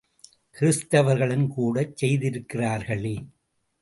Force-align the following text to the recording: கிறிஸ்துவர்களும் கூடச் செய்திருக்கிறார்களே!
கிறிஸ்துவர்களும் 0.55 1.45
கூடச் 1.47 1.93
செய்திருக்கிறார்களே! 2.01 3.15